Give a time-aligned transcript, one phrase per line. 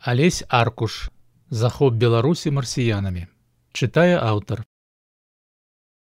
[0.00, 1.10] Алесь Аркуш.
[1.50, 3.26] Захоп Беларусі марсіянамі.
[3.74, 4.62] Чытае аўтар.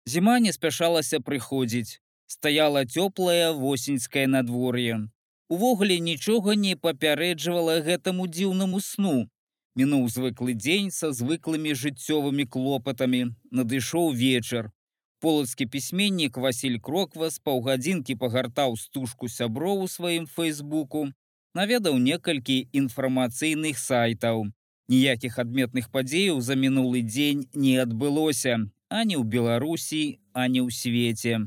[0.07, 1.99] Зіма не спяшалася прыходзіць.
[2.31, 5.11] Стаяла цёплае восеньскае надвор'е.
[5.51, 9.27] Увогуле нічога не папярэджвала гэтаму дзіўнаму сну.
[9.75, 14.71] Мінуў звыклы дзень са звыклымі жыццёвымі клопатамі, надышоў вечар.
[15.19, 21.11] Полацкі пісьменнік Васіль Кроква з паўгадзінкі пагартаў стужку сяброў у сваім фэйсбуку,
[21.55, 24.51] наведаў некалькі інфармацыйных сайтаў.
[24.91, 28.59] Ніякіх адметных падзеяў за мінулы дзень не адбылося
[28.91, 31.47] ані ў Беларусі, ані ў свеце.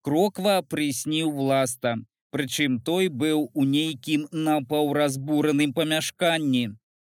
[0.00, 1.98] Кроква прысніў власта,
[2.32, 6.64] прычым той быў у нейкім напаўразбураным памяшканні.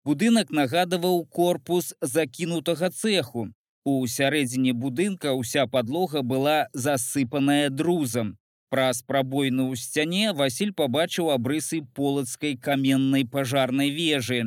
[0.04, 3.48] Будынак нагадываў корпус закінутага цеху.
[3.84, 8.36] У сярэдзіне будынка ўся падлога была засыпаная друзам.
[8.72, 14.38] Праз прабойну ў сцяне Васіль пабачыў абрысы полацкай каменнай пажарнай вежы.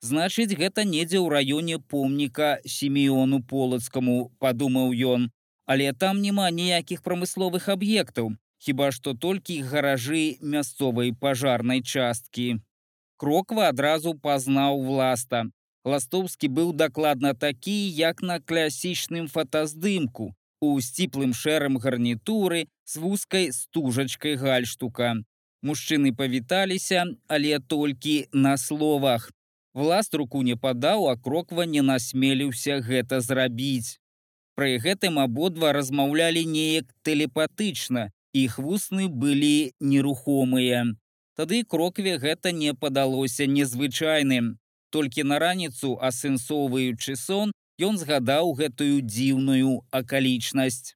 [0.00, 5.26] Значыць, гэта недзе ў раёне помніка семіёну полацкаму, падумаў ён.
[5.68, 8.32] Але там няма ніякіх прамысловых аб'ектаў,
[8.64, 12.46] хіба што толькі гаражы мясцовай пажарнай часткі.
[13.20, 15.44] Кроква адразу пазнаў власта.
[15.84, 24.36] Ластоўскі быў дакладна такі, як на класічным фотаздымку, у сціплым шэрым гарнітуры з вузкай стужачкай
[24.36, 25.14] гальштука.
[25.62, 29.30] Мужчыны павіталіся, але толькі на словах.
[29.74, 33.98] Власт руку не падаў, а кроква не насмеліўся гэта зрабіць.
[34.54, 40.84] Пры гэтым абодва размаўлялі неяк тэлепатычна, іх вусны былі нерухомыя.
[41.34, 44.58] Тады крокве гэта не падалося незвычайным.
[44.94, 50.94] Толькі на раніцу, асэнсоўваючы сон, ён згадаў гэтую дзіўную акалічнасць.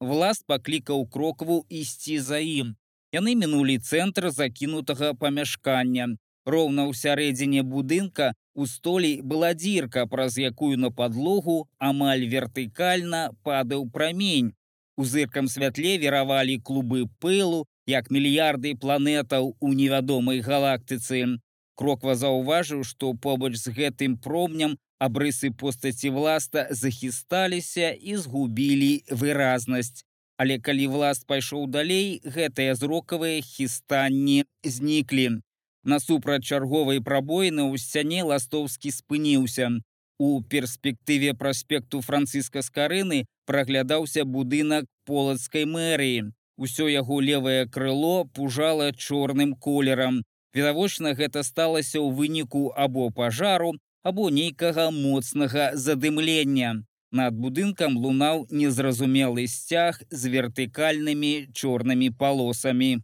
[0.00, 2.74] Власт паклікаў крокву ісці за ім.
[3.12, 6.18] Яны мінулі цэнтр закінутага памяшкання.
[6.46, 13.88] Роўна ў сярэдзіне будынка у столі была дзірка, праз якую на падлогу амаль вертыкальна падаў
[13.90, 14.54] прамень.
[14.96, 21.38] У зыркам святле веравалі клубы пылу, як мільярды планетаў у невядомай галактыцы.
[21.78, 30.04] Кроква заўважыў, што побач з гэтым промням абрысы постаці власта захісталіся і згубілі выразнасць.
[30.38, 35.42] Але калі власт пайшоў далей, гэтыя зрокавыя хістанні зніклі.
[35.82, 39.70] Насупраць чарговай прабоіны ў сцяне ластоўскі спыніўся.
[40.18, 46.30] У перспектыве праспекту францыска скарыны праглядаўся будынак полацкай мэрыі.
[46.58, 50.22] Усё яго левае крыло пужала чорным колерам.
[50.54, 56.84] Відавочна, гэта сталася ў выніку або пажару, або нейкага моцнага задымлення.
[57.10, 63.00] Над будынкам лунаў незразумелы сцяг з вертыкальнымі чорнымі палосамі.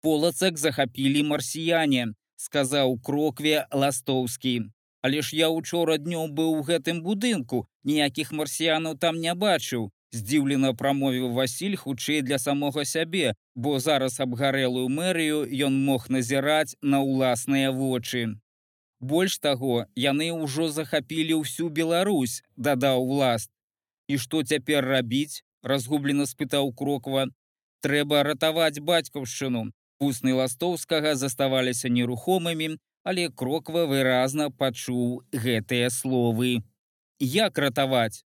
[0.00, 4.72] Полацак захапілі марсіяне, сказаў крокве ластоўскі.
[5.02, 9.90] Але ж я учора днём быў у гэтым будынку, ніякіх марсіянаў там не бачыў.
[10.12, 16.98] Здзіўлена прамовіў Васіль хутчэй для самога сябе, бо зараз абгарэлую мэрыю ён мог назіраць на
[17.04, 18.40] ўласныя вочы.
[19.00, 23.50] Больш таго, яны ўжо захапілі ўсю Беларусь, дадаў власт.
[24.08, 25.42] І што цяпер рабіць?
[25.62, 27.26] разгублена спытаў кроква.
[27.84, 29.72] Трэба ратаваць бацькаўшчыну.
[30.00, 36.64] Пусны ластоўскага заставаліся нерухомымі, але кроква выразна пачуў гэтыя словы.
[37.20, 38.24] Як ратаваць?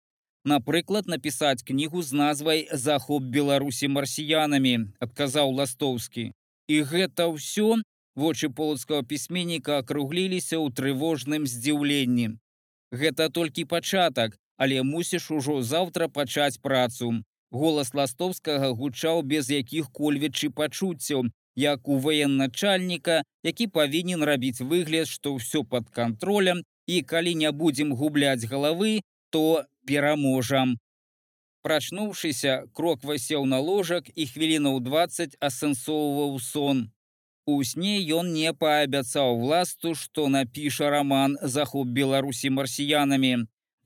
[0.45, 6.33] Напрыклад, напісаць кнігу з назвай захоп беларусі марсіянамі, адказаў ластоўскі.
[6.69, 7.81] І гэта ўсё
[8.19, 12.35] Вочы полацкага пісьменніка акругліліся ў трывожным здзіўленні.
[12.91, 17.13] Гэта толькі пачатак, але мусіш ужо заўтра пачаць працу.
[17.55, 25.63] Голас ластоўскага гучаў без якіх-кольвічы пачуццяў, як у ваенначальніка, які павінен рабіць выгляд, што ўсё
[25.63, 29.01] пад кантролем і калі не будзем губляць галавы,
[29.31, 30.75] то пераможам.
[31.63, 36.89] Прачнуўшыся, крок высеў на ложак і хвілінаў 20 асэнсоўваў сон.
[37.49, 43.31] У сне ён не паабяцаў власту, што напіша раман захоп беларусі марсіянамі.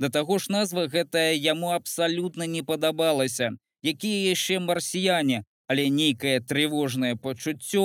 [0.03, 3.53] Да таго ж назва гэтая яму абсалютна не падабалася,
[3.93, 7.85] якія яшчэ марсіяне, але нейкае трывожнае пачуццё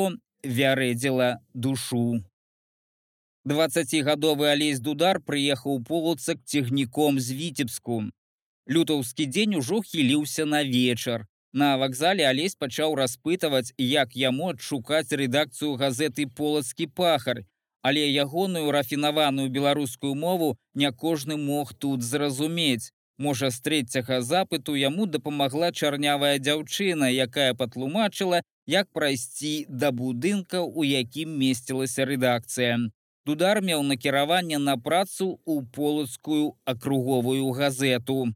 [0.62, 2.26] вярэдзіла душу.
[3.46, 8.02] 20гадовы алесь дудар прыехаў полуцак цягніком з віцебску.
[8.66, 11.30] Лютаўскі дзень ужо хіліўся на вечар.
[11.60, 17.40] На вакзале алесь пачаў распытаваць, як яму адшукаць рэдакцыю газеты полацкі пахар,
[17.82, 22.92] але ягоную рафінаваную беларускую мову не кожны мог тут зразумець.
[23.18, 30.86] Можа, з трэцяга запыту яму дапамагла чарнявая дзяўчына, якая патлумачыла, як прайсці да будынка, у
[30.86, 32.78] якім месцілася рэдакцыя.
[33.28, 38.28] дудар меў накіраванне на працу ў полацкую акруговую газету.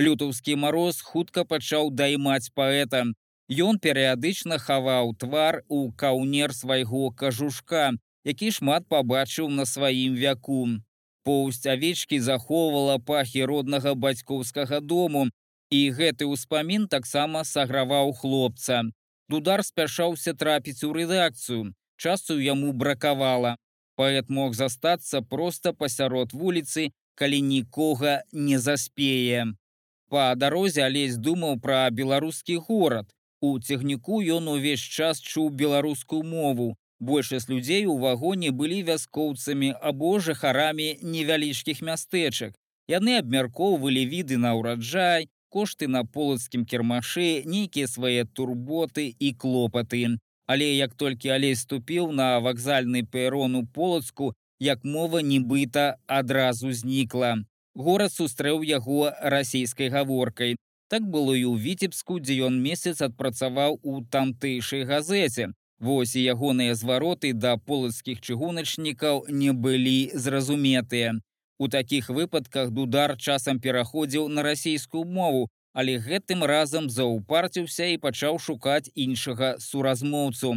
[0.00, 3.04] Лютаўскі мароз хутка пачаў даймаць паэта.
[3.52, 7.92] Ён перыядычна хаваў твар у каўнер свайго кажушка,
[8.24, 10.80] які шмат пабачыў на сваім вяку.
[11.24, 15.28] Поўсць авечкі захоўвала пахі роднага бацькоўскага дому,
[15.70, 18.82] і гэты ўспамін таксама саграваў хлопца.
[19.28, 21.72] Дудар спяшаўся трапіць у рэдакцыю.
[21.96, 23.56] Часу яму бракавала.
[23.96, 29.52] Паэт мог застацца проста пасярод вуліцы, калі нікога не заспее.
[30.12, 33.08] Па дарозе алесь думаў пра беларускі горад.
[33.40, 40.10] У цягніку ён увесь час чуў беларускую мову, Большасць людзей у вагоне былі вяскоўцамі або
[40.26, 42.52] жыхарамі невялічкіх мястэчак.
[42.92, 50.04] Яны абмяркоўвалі віды на ўраджай, кошты на полацкім кірмашы, нейкія свае турботы і клопаты.
[50.46, 54.30] Але як толькі алей ступіў на вакзальны перону полацку,
[54.62, 57.34] як мова нібыта адразу знікла.
[57.74, 60.56] Горад сустрэў яго расійскай гаворкай.
[60.92, 65.52] Так было і ў віцебску, дзе ён месяц адпрацаваў у тамтэйшай газеце.
[65.80, 71.16] Вось і ягоныя звароты да полацкіх чыгуначнікаў не былі зразуметыя.
[71.58, 78.38] У такіх выпадках дудар часам пераходзіў на расійскую мову, але гэтым разам заўпарціўся і пачаў
[78.38, 80.54] шукаць іншага суразмоўцу.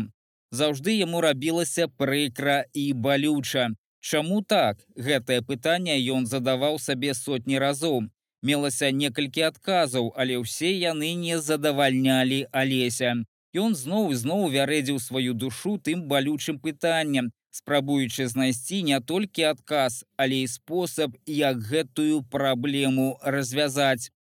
[0.52, 3.70] Заўжды яму рабілася прыкра і балюча.
[4.06, 4.81] Чаму так?
[5.06, 8.04] Гэтае пытанне ён задаваў сабе сотні разоў.
[8.46, 13.13] Мелася некалькі адказаў, але ўсе яны не задавальнялі алеся.
[13.57, 20.44] Ён зноў зноў вярэдзіў сваю душу тым балючым пытаннем, спрабуючы знайсці не толькі адказ, але
[20.46, 24.12] і спосаб, як гэтую праблему развязаць.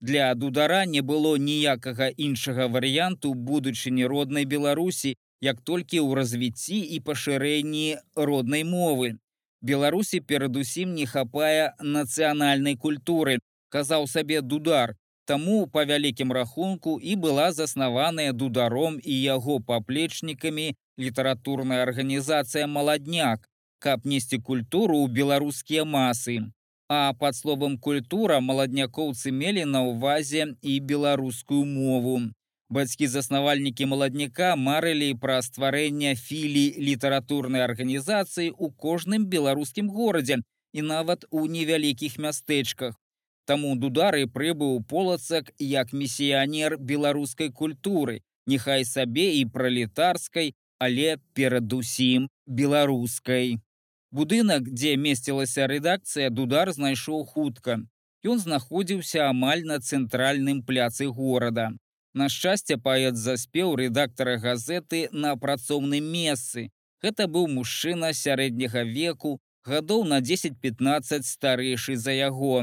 [0.00, 5.12] Для дудара не было ніякага іншага варыянту будучыні роднай Беларусі,
[5.44, 9.18] як толькі ў развіцці і пашырэнні роднай мовы.
[9.64, 13.38] Беларусі перадусім не хапае нацыянальнай культуры,
[13.72, 14.92] казаў сабе дудар,
[15.24, 20.66] Таму па вялікім рахунку і была заснаваная дударом і яго паплечнікамі
[21.00, 23.48] літаратурная арганізацыя маладняк,
[23.80, 26.36] каб несці культуру ў беларускія масы.
[26.92, 32.20] А пад словам культура маладнякоўцы мелі на ўвазе і беларускую мову.
[32.70, 40.40] Бацькі заснавальнікі маладняка марылі пра стварэнне філі літаратурнай арганізацыі ў кожным беларускім горадзе
[40.72, 42.96] і нават у невялікіх мястэчках.
[43.44, 53.60] Таму дудары прыбыў полацак як місіянер беларускай культуры, няхай сабе і пралетарскай, але перадусім беларускай.
[54.10, 57.78] Будынак, дзе месцілася рэдакцыя, дудар знайшоў хутка.
[58.24, 61.72] Ён знаходзіўся амаль на цэнтральным пляцы горада.
[62.14, 66.70] На шчасце паэт заспеў рэдактара газеты на працоўным месцы.
[67.02, 72.62] Гэта быў мужчына сярэдняга веку, гадоў на 10-15 старэйшы за яго.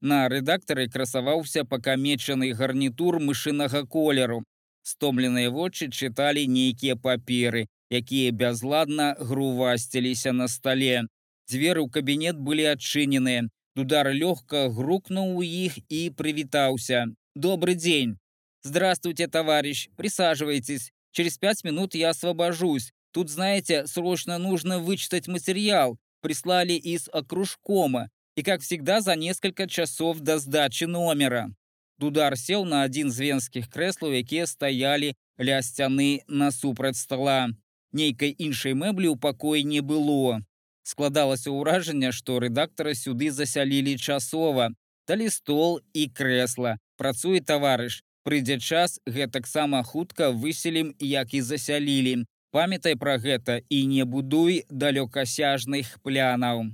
[0.00, 4.42] На рэдактары красаваўся пакамечаны гарнітур мышынага колеру.
[4.82, 11.06] Стомленыя вочы чыталі нейкія паперы, якія бязладна грувасціліся на стале.
[11.50, 13.50] Дзверы ў кабінет былі адчыненыя.
[13.74, 17.06] Дудар лёгка грукнуў у іх і прывітаўся.
[17.34, 18.21] Добрый день.
[18.63, 19.89] Здравствуйте, товарищ.
[19.95, 20.91] Присаживайтесь.
[21.11, 22.91] Через пять минут я освобожусь.
[23.11, 25.97] Тут, знаете, срочно нужно вычитать материал.
[26.21, 31.49] Прислали из окружкома и, как всегда, за несколько часов до сдачи номера.
[31.97, 37.49] Дудар сел на один з венскіх крэслаў, якія стаялі ля сцяны насупраць стола.
[37.91, 40.45] Нейкай іншай мэблі ў пакоі не было.
[40.85, 44.69] Складалася ўражанне, што рэдактара сюды засялілі часова.
[45.07, 46.77] Далі стол і крэсла.
[47.01, 48.03] Працуе таварыш.
[48.24, 52.24] Прыйдзе час, гэтаксама хутка выселім, як і засялілі.
[52.52, 56.68] Памятай пра гэта і не будуй далёкасяжных плянаў.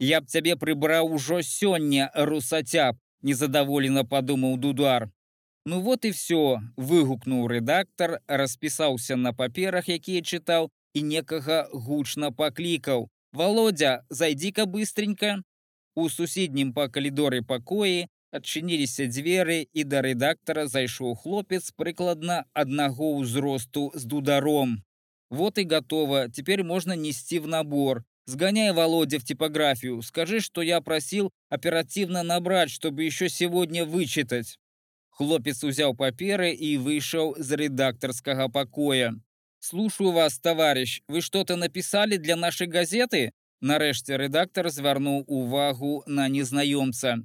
[0.00, 5.08] Я б цябе прыбраў ужо сёння русацяп, незадаволена падумаў дудар.
[5.66, 13.08] Ну вот і все, выгукнуў рэдактар, распісаўся на паперах, якія чытаў і некага гучна паклікаў.
[13.32, 15.42] Володя, зайди-ка быстренько.
[15.94, 23.91] У суседнім па калідоры пакоі адчыніліся дзверы і да рэдактара зайшоў хлопец прыкладна аднаго ўзросту
[23.93, 24.83] з дударом.
[25.29, 28.03] Вот и готово, теперь можно нести в набор.
[28.25, 34.57] Сгоняй Володя в типографию, скажи, что я просил оперативно набрать, чтобы еще сегодня вычитать.
[35.09, 39.15] Хлопец узял паперы и вышел из редакторского покоя.
[39.59, 41.01] «Слушаю вас, товарищ.
[41.07, 47.23] Вы что-то написали для нашей газеты?» Нарэшце рэдактар звярнуў увагу на незнаёмца.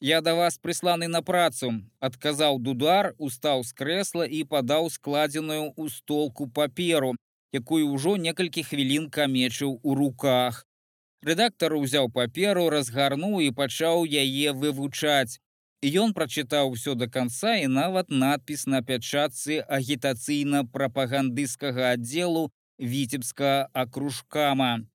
[0.00, 5.88] «Я да вас прысланы на працу»,— адказаў дудар, устаў з крэсла і падаў складзеную ў
[5.90, 7.16] столку паперу,
[7.52, 10.64] якую ўжо некалькі хвілін камечыў у руках.
[11.26, 15.42] Рэдактар узяў паперу, разгарнуў і пачаў яе вывучаць.
[15.82, 24.86] Ён прачытаў усё да канца і нават надпіс на пячатцы агітацыйна-прапагандысцкага аддзелу віцебска акружкама.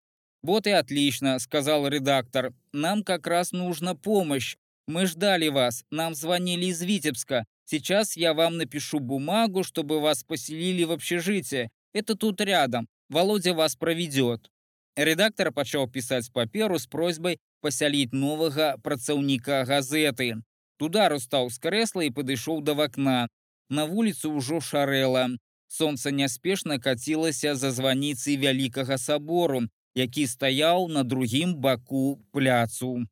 [0.43, 2.53] «Вот и отлично»,— сказал редактор.
[2.71, 4.55] «Нам как раз нужна помощь.
[4.87, 5.83] Мы ждали вас.
[5.91, 7.45] Нам звонили из Витебска.
[7.65, 11.69] Сейчас я вам напишу бумагу, чтобы вас поселили в общежитие.
[11.93, 12.87] Это тут рядом.
[13.09, 14.49] Володя вас проведет».
[14.95, 20.35] Редактор пачаў пісаць паперу з просьбай пасяліць новага працаўніка газеты.
[20.77, 23.27] Тудар устаў з крэсла і падышоў да вакна.
[23.69, 25.29] На вуліцу ўжо шарэла.
[25.67, 29.63] Сонца няспешна кацілася за званіцай вялікага сабору,
[29.95, 33.07] які стаяў на другім баку пляцу.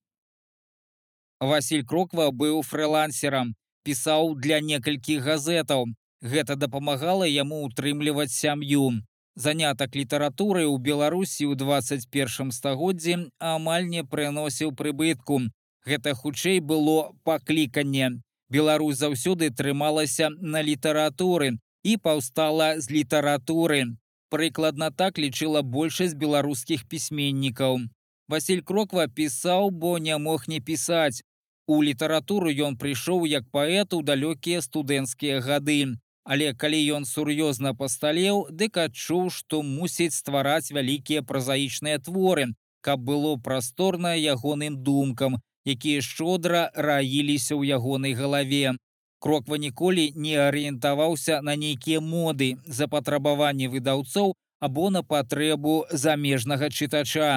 [1.42, 5.88] Васіль Кроква быў фрылансерам, пісаў для некалькіх газетаў.
[6.22, 9.02] Гэта дапамагала яму ўтрымліваць сям'ю.
[9.34, 15.42] Занятак літаратуры ў Беларусі ў 21 стагоддзі амаль не прыносіў прыбытку.
[15.82, 18.22] Гэта хутчэй было пакліканне.
[18.54, 23.98] Беларусь заўсёды трымалася на літаратуры і паўстала з літаратуры.
[24.30, 27.90] Прыкладна так лічыла большасць беларускіх пісьменнікаў.
[28.30, 31.26] Васіль Кроква пісаў, бо не мог не пісаць.
[31.72, 35.96] У літаратуру ён прыйшоў як паэт у далёкія студэнцкія гады.
[36.32, 42.46] Але калі ён сур'ёзна пасталеў, дык адчуў, што мусіць ствараць вялікія празаічныя творы,
[42.88, 45.40] каб было прасторна ягоным думкам,
[45.75, 48.75] якія шчодра раіліся ў ягонай галаве.
[49.24, 57.32] Кроква ніколі не арыентаваўся на нейкія моды, запатрабаванні выдаўцоў або на патрэбу замежнага чытача.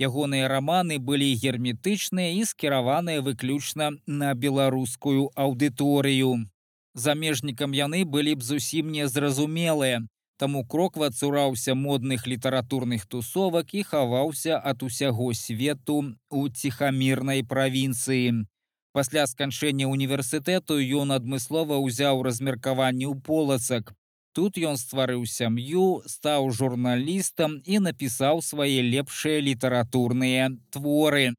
[0.00, 6.48] Ягоныя раманы былі герметычныя і скіраваныя выключна на беларускую аўдыторыю.
[6.94, 10.02] Замежнікам яны былі б зусім незразумелыя.
[10.36, 18.48] Таму кроква цураўся модных літаратурных тусовак і хаваўся ад усяго свету у ціхамірнай правінцыі.
[18.92, 23.94] Пасля сканчэння універсітэту ён адмыслова ўзяў размеркаванне ў полацак.
[24.32, 31.34] Тут ён стварыў сям'ю, стаў журналістам і напісаў свае лепшыя літаратурныя творы.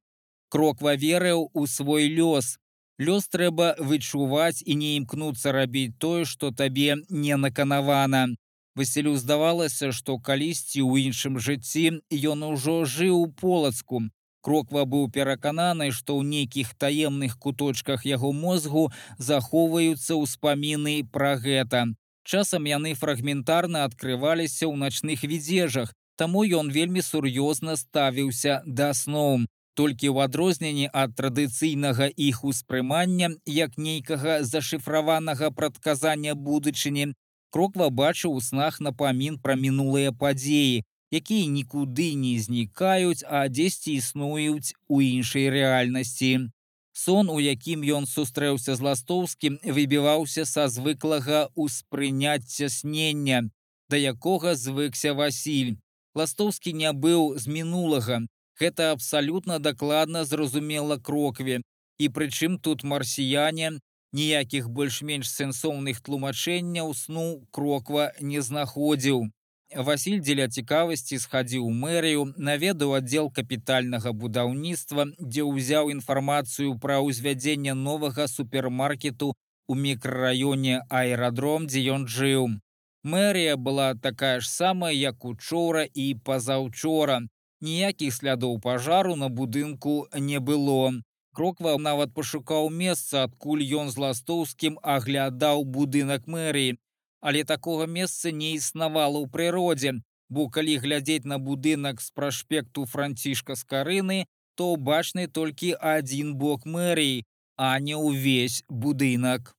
[0.54, 2.58] Кроква верыў у свой лёс.
[3.02, 8.28] Лёс трэба вычуваць і не імкнуцца рабіць тое, што табе не наканавана.
[8.76, 11.98] Васілю здавалася, што калісьці ў іншым жыцці
[12.34, 14.06] ён ужо жыў у полацку.
[14.46, 18.86] Кроква быў перакананы, што ў нейкіх таемных куточках яго мозгу
[19.18, 21.86] захоўваюцца ўспаміны пра гэта.
[22.24, 29.44] Часам яны фрагментарна адкрываліся ў начных відзежах, таму ён вельмі сур'ёзна ставіўся да сноў.
[29.76, 37.12] Толькі ў адрозненні ад традыцыйнага іх успрымання як нейкага зашыфраванага прадказання будучыні,
[37.50, 40.84] кроква бачыў у снах напамін пра мінулыя падзеі,
[41.20, 46.54] якія нікуды не знікаюць, а дзесьці існуюць у іншай рэальнасці.
[46.94, 53.50] Сон, у якім ён сустрэўся з ластоўскім, выбіваўся са звыклага ўспрыняцця снення,
[53.90, 55.82] да якога звыкся Васіль.
[56.14, 58.22] Ластоўскі не быў з мінулага.
[58.62, 61.62] Гэта абсалютна дакладна зразумела крокве.
[61.98, 63.82] І прычым тут марсіяне,
[64.14, 69.34] ніякіх больш-менш сэнсоўных тлумачэнняў сну кроква не знаходзіў.
[69.76, 78.28] Васіль дзеля цікавасці схадзіў мэрыю, наведаў аддзел капітальнага будаўніцтва, дзе ўзяў інфармацыю пра ўзвядзенне новага
[78.28, 79.34] супермаркету
[79.68, 82.62] у мікрараёне аэрадром, дзе ён жыў.
[83.04, 87.22] Мэрія была такая ж самая, як учора і пазаўчора.
[87.62, 90.94] Ніякіх слядоў пажару на будынку не было.
[91.34, 96.78] Кроква нават пашукаў месца, адкуль ён з ластоўскім аглядаў будынак мэрыі
[97.24, 99.92] але такога месца не існавала ў прыродзе,
[100.28, 104.20] бо калі глядзець на будынак з праспекту францішка з карыны,
[104.60, 107.24] то бачны толькі адзін бок мэріі,
[107.56, 109.56] а не ўвесь будынак.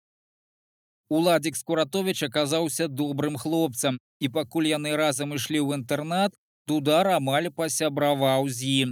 [1.08, 6.36] Уладзік Скуратович аказаўся добрым хлопцам, і пакуль яны разам ішлі ў інтэрнат,
[6.68, 8.90] тудар амаль пасябраваў з ім.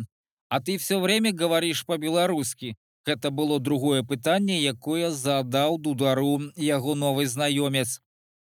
[0.48, 2.76] А ты все время говоришь по-беларускі.
[3.06, 7.98] Гэта было другое пытанне, якое задаў дудару яго новы знаёмец.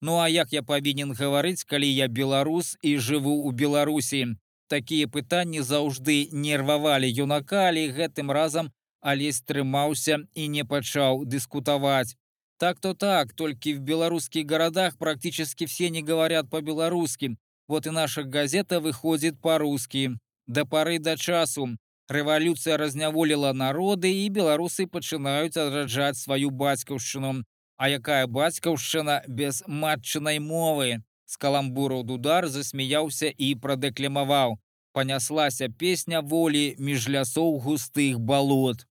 [0.05, 4.35] Ну а як я павінен гаварыць, калі я беларус і жыву ў Беларусі?
[4.67, 8.67] Такія пытанні заўжды нервавалі юнака, але гэтым разам
[8.99, 12.19] алесь трымаўся і не пачаў дыскутаваць.
[12.59, 17.37] Так то так, толькі в беларускіх гарадах практически все не говорят по-беларускі.
[17.69, 20.19] Вот и наша газета выходит по-русски.
[20.47, 21.77] Да поры да часу.
[22.11, 27.47] Рэвалюцыя разняволіла народы і беларусы пачынаюць адраджаць сваю бацькаўшчыну.
[27.83, 31.03] А якая бацькаўшчына без матчынай мовы.
[31.27, 34.55] З каламбураў дудар засмяяўся і прадэкламаваў.
[34.95, 38.85] Понеслася песня волі між лясоў густых болот.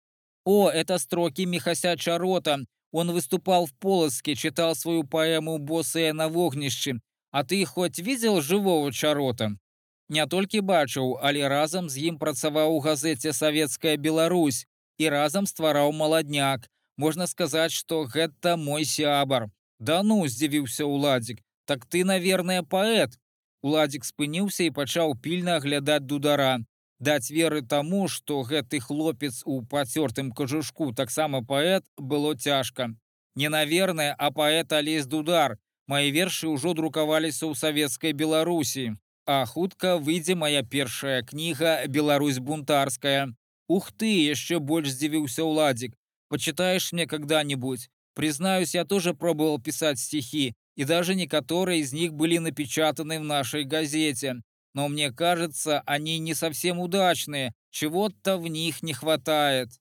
[0.44, 2.58] О, это строки Михася Чарота.
[2.92, 7.00] Он выступал в Полоцке, читал свою поэму «Босые на вогнішчы».
[7.32, 9.56] А ты хоть видел живого Чарота?
[10.10, 14.66] Не толькі бачыў, але разам з ім працаваў у газеце «Савецкая Беларусь»
[14.98, 16.68] і разам ствараў маладняк.
[16.98, 19.50] Можна сказаць, што гэта мой сябар.
[19.80, 21.42] Да ну, здзівіўся ўладзік.
[21.66, 23.18] Так ты, наверное, паэт.
[23.62, 26.60] Уладзік спыніўся і пачаў пільна аглядаць дудара.
[27.00, 32.94] Даць веры таму, што гэты хлопец у пацёртым кажушку таксама паэт было цяжка.
[33.36, 35.58] Не наверное, а паэт Алесь дудар.
[35.88, 38.98] Мае вершы ўжо друкаваліся ў савецкай Беларусі.
[39.26, 43.34] А хутка выйдзе моя першая кніга Беларусь бунтарская.
[43.68, 45.98] Ух ты, яшчэ больш здзівіўся ўладзік.
[46.32, 47.90] Почитаешь мне когда-нибудь?
[48.16, 53.66] Признаюсь, я тоже пробовал писать стихи, и даже некоторые из них были напечатаны в нашей
[53.66, 54.36] газете.
[54.74, 59.72] Но мне кажется, они не совсем удачные, чего-то в них не хватает.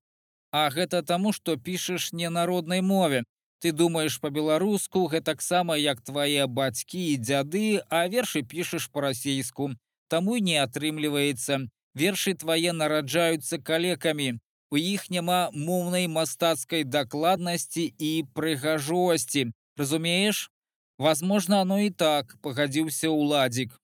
[0.51, 3.23] Ах, это тому, что пишешь не народной мове.
[3.61, 9.71] Ты думаешь по-беларуску, гэтаксама як твои бацькі и дзяды, а верши пишешь по-расейску.
[10.09, 11.69] Тому и не атрымліваецца.
[11.95, 14.41] Верши твои нараджаются калеками.
[14.71, 19.51] У іх няма моўнай мастацкай дакладнасці і прыгажосці.
[19.77, 20.51] Разумееш?
[20.99, 23.75] Возможно, оно і так, пагадзіўся ўладзік.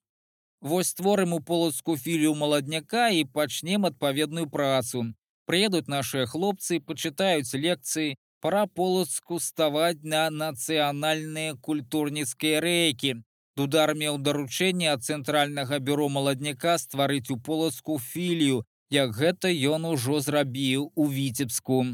[0.61, 5.03] Вось створым у полацку філію маладняка і пачнем адпаведную працу.
[5.47, 13.23] Прыедуць нашыя хлопцы, пачытаюць лекцыі, пора полацку ставаць на нацыянальныя культурніцкія рэйкі.
[13.57, 20.21] Дудар меў даручэнне ад цэнтральнага бюро маладняка стварыць у полацку філію, як гэта ён ужо
[20.21, 21.85] зрабіў у віцебску.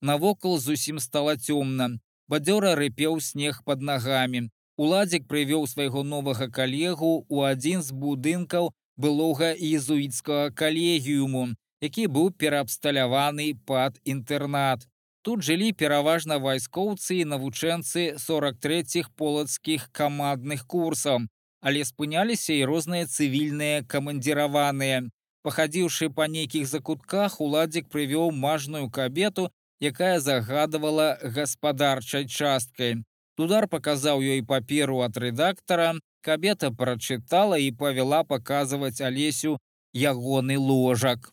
[0.00, 1.98] Навокал зусім стала цёмна.
[2.28, 4.48] Бадзёра рыпеў снег под нагамі.
[4.76, 13.54] Уладзік прывёў свайго новага калегу ў адзін з будынкаў былога езуіцкага калегіуму, які быў пераабсталяваны
[13.66, 14.88] пад інтэрнат.
[15.22, 21.24] Тут жылі пераважна вайскоўцы і навучэнцы 43 полацкіх камандных курсаў,
[21.64, 25.08] але спыняліся і розныя цывільныя камандзіраваныя.
[25.44, 33.04] Пахадзіўшы па нейкіх закутках, уладзік прывёў мажную кабету, якая загадывала гаспадарчай часткай.
[33.36, 35.90] Тудар паказаў ёй паперу ад рэдактара,
[36.24, 39.58] кабета прачытала і павяла паказваць алесю
[39.92, 41.28] ягоны ложак.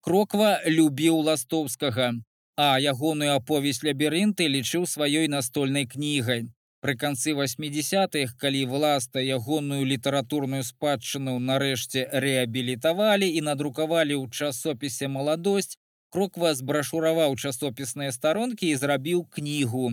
[0.00, 2.12] Кроква любіў ластоўскага,
[2.56, 6.48] а ягоную аповесць лябірынты лічыў сваёй настольнай кнігай.
[6.80, 15.74] Пры канцы 80-х, калі власта ягоную літаратурную спадчыну нарэшце рэабілітавалі і надрукавалі ў часопісе маладосць,
[16.14, 19.90] кроква збрашураваў часопісныя старонкі і зрабіў кнігу.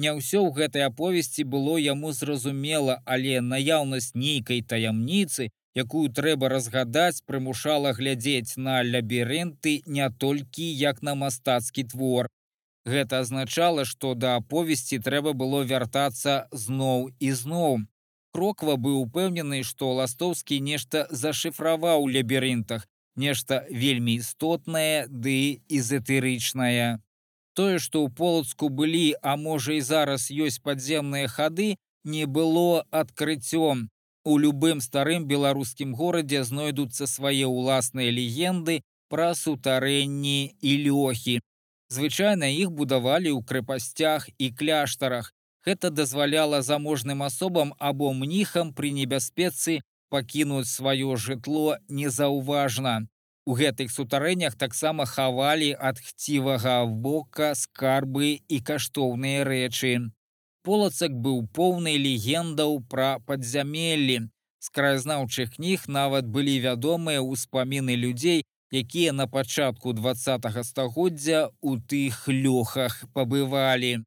[0.00, 7.20] Не ўсё ў гэтай аповесці было яму зразумела, але наяўнасць нейкай таямніцы, якую трэба разгадаць,
[7.28, 12.32] прымушала глядзець на лябірынты не толькі як на мастацкі твор.
[12.84, 17.78] Гэта азначала, што да аповесці трэба было вяртацца зноў і зноў.
[18.34, 26.98] Кроква быў упэўнены, што ластоўскі нешта зашыфраваў у лябірынтах, нешта вельмі істотнае ды эзотэрычнае.
[27.54, 33.90] Тое, што ў полацку былі, а можа і зараз ёсць падземныя хады, не было адкрыццём.
[34.24, 41.40] У любым старым беларускім горадзе знойдуцца свае ўласныя легенды пра сутарэнні і лёхі.
[41.92, 45.26] Звычайна іх будавалі ў крэпасцях і кляштарах.
[45.66, 52.94] Гэта дазваляла заможным асобам або мніхам пры небяспецы пакінуць сваё жытло незаўважна.
[53.44, 59.92] У гэтых сутарэннях таксама хавалі ад хцівага бока скарбы і каштоўныя рэчы.
[60.64, 64.32] Полацак быў поўнай легендаў пра падзямеллі.
[64.62, 72.28] З краязнаўчых кніг нават былі вядомыя ўспаміны людзей, якія на пачатку два стагоддзя у тых
[72.28, 74.04] лёхах пабывалі.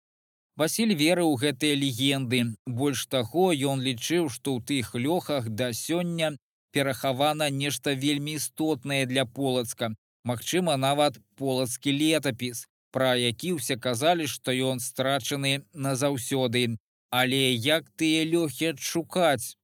[0.58, 2.56] Васіль верыў гэтыя легенды.
[2.66, 6.38] Больш таго ён лічыў, што ў тых лёхах да сёння
[6.72, 9.94] перахавана нешта вельмі істотнае для полацка.
[10.26, 16.80] Магчыма, нават полацкі летапіс, пра які ўсе казалі, што ён страчаны назаўсёды.
[17.12, 19.56] Але як тыя лёгкі адшукаць?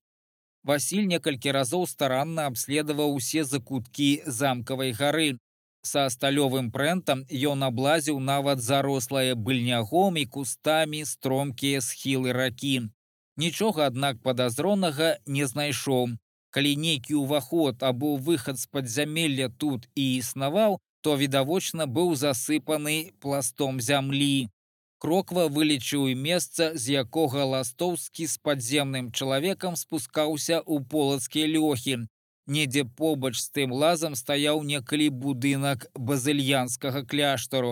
[0.64, 5.30] Васіль некалькі разоў старанна абследаваў усе закуткі замкавай гары.
[5.82, 12.76] Са сталёвым прэнтам ён аблазіў нават зарослае быльнягом і кустамі стромкія схілы ракі.
[13.38, 16.14] Нічога, аднак падазронага не знайшоў.
[16.54, 23.82] Калі нейкі ўваход або выхад з падзямелля тут і існаваў, то відавочна быў засыпаны пластом
[23.82, 24.50] зямлі.
[25.02, 31.96] Кроква вылічыў і месца, з якога ластоўскі з падземным чалавекам спускаўся ў полацкія лёхі.
[32.46, 37.72] Недзе побач з тым лазам стаяў некалі будынак базыльянскага кляштару.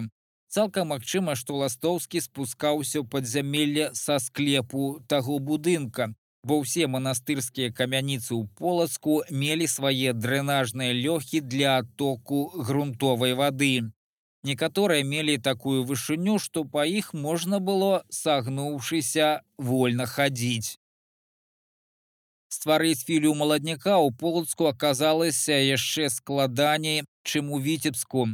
[0.50, 6.10] Цалкам магчыма, што ластоўскі спускаўся ў падзямелле са склепу таго будынка,
[6.42, 13.74] бо ўсе манастырскія камяніцы ў полацку мелі свае дрэнажныя лёгкі для атоку грунтовай вады.
[14.44, 20.80] Некаторыя мелі такую вышыню, што па іх можна было, сагнуўшыся, вольна хадзіць.
[22.50, 28.26] Стварыць філю маладняка ў полацку аказалася яшчэ складаней, чым у віцебску.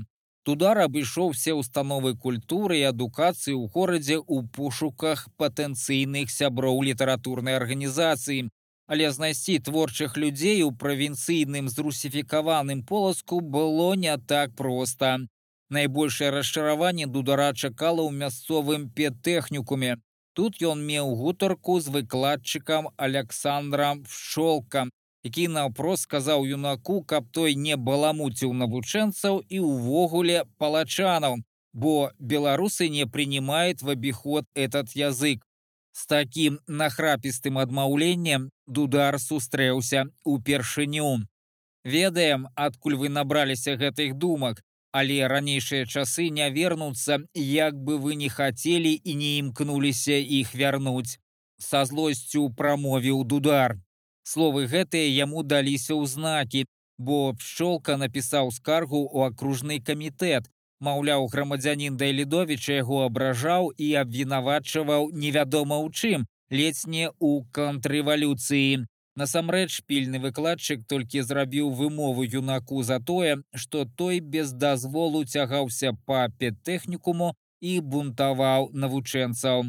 [0.46, 8.48] Тудар абышоў все установы культуры і адукацыі ў горадзе ў пошуках патэнцыйных сяброў літаратурнай арганізацыі.
[8.86, 15.26] Але знайсці творчых людзей у правінцыйным зрусіфікаваным полацку было не так проста.
[15.70, 19.98] Найбольшае расчараванне дудара чакала ў мясцовым петэхнікуме.
[20.36, 24.92] Тут ён меў гутарку з выкладчыкам Александрам Шолкам,
[25.24, 31.42] які наўпрост сказаў юнаку, каб той не баламуціў навучэнцаў і ўвогуле палачанаў,
[31.74, 35.42] бо беларусы не принимают в обиход этот язык.
[35.94, 41.26] С таким нахрапістым адмаўленнем дудар сустрэўся упершыню.
[41.84, 44.62] Ведаем, адкуль вы набраліся гэтых думак,
[45.00, 51.20] але ранейшыя часы не вернуцца, як бы вы не хацелі і не імкнуліся іх вярнуць.
[51.60, 53.76] Са злосцю прамовіў дудар.
[54.24, 56.62] Словы гэтыя яму даліся ў знакі,
[56.98, 60.48] бо пчолка напісаў скаргу ў акружны камітэт.
[60.80, 68.88] Маўляў, грамадзянін Дайлідовіча яго абражаў і абвінавачваў невядома ў чым, ледзь не ў контррэвалюцыі.
[69.16, 76.28] Насамрэч пільны выкладчык толькі зрабіў вымову юнаку за тое, што той без дазволу цягаўся па
[76.40, 77.30] педтэхнікуму
[77.62, 79.64] і бунтаваў навучэнцаў.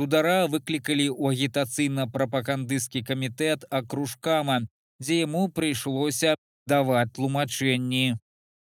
[0.00, 4.56] Тудара выклікалі ў агітацыйна-прапагандысцкі камітэт акружкама,
[5.02, 6.32] дзе яму прыйшлося
[6.72, 8.16] даваць тлумачэнні.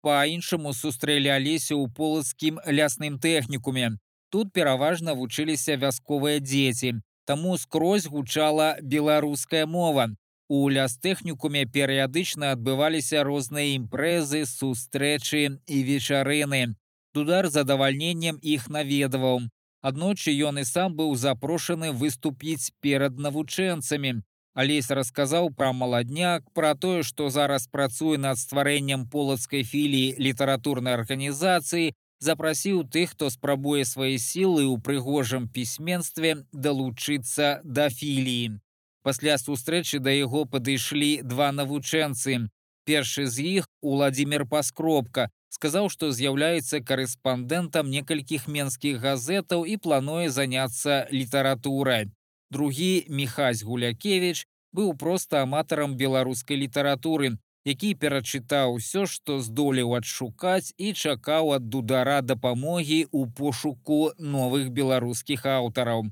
[0.04, 3.96] Па-іншаму сустрэлі алесю ў полацкім лясным тэхнікуме.
[4.28, 10.10] Тут пераважна вучыліся вясковыя дзеці таму скрозь гучала беларуская мова.
[10.52, 16.76] У лястэхнікуме перыядычна адбываліся розныя імпрэзы, сустрэчы і вечарыны.
[17.14, 19.48] Дудар задавальненнем іх наведаваў.
[19.82, 24.22] Аднойчы ён і сам быў запрошаны выступіць перад навучэнцамі.
[24.54, 31.94] Алесь расказаў пра маладняк, пра тое, што зараз працуе над стварэннем полацкай філіі літаратурнай арганізацыі,
[32.22, 38.62] запрасіў тых, хто спрабуе свае сілы ў прыгожым пісьменстве далучыцца да філіі.
[39.02, 42.48] Пасля сустрэчы да яго падышлі два навучэнцы.
[42.86, 51.06] Першы з іх Уладзімир Паскропка сказаў, што з'яўляецца карэспандэнтам некалькіх менскіх газетаў і плануе заняцца
[51.12, 52.10] літаратурай.
[52.52, 60.94] Другі Михась Гулякевич быў проста аматарам беларускай літаратуры, які перачытаў усё, што здолеў адшукаць і
[60.94, 66.10] чакаў ад дудара дапамогі ў пошуку новых беларускіх аўтараў.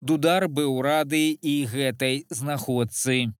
[0.00, 3.32] Дудар быў рады і гэтай знаходцы.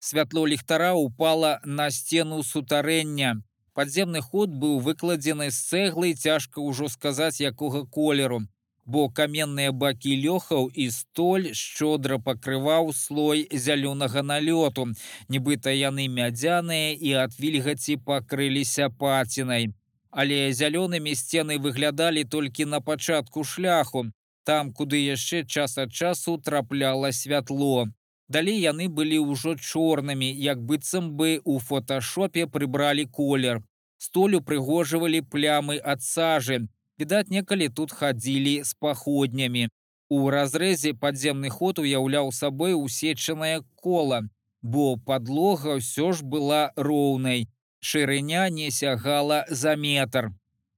[0.00, 3.42] Святло ліхтара упала на сцену сутарэння.
[3.74, 8.48] Падземны ход быў выкладзены з цэглы, цяжка ўжо сказаць, якога колеру
[8.92, 14.86] бо каменныя бакі лёхаў і столь шчодра пакрываў слой зялёнага налёту,
[15.28, 19.70] нібыта яны мядзяныя і ад вільгаці пакрыліся пацінай.
[20.10, 24.10] Але зялёнымі сцены выглядалі толькі на пачатку шляху,
[24.44, 27.86] там, куды яшчэ час ад часу трапляла святло.
[28.28, 33.62] Далей яны былі ўжо чорнымі, як быццам бы у фотошопе прыбралі колер.
[33.98, 36.66] Столю прыгожвалі плямы ад сажы,
[37.00, 39.68] Відаць, некалі тут хадзілі з паходнямі.
[40.10, 44.20] У разрэзе падземны ход уяўляў сабой усечанае кола,
[44.60, 47.48] бо падлога ўсё ж была роўнай.
[47.80, 50.28] Шырыня не сягала за метр.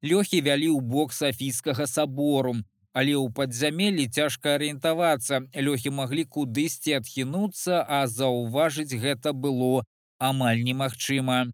[0.03, 2.55] Лёхі вялі ў бок сафійскага сабору,
[2.95, 9.83] але ў падзямелі цяжка арыентавацца, лёхі маглі кудысьці адхінуцца, а заўважыць гэта было
[10.23, 11.51] амаль немагчыма.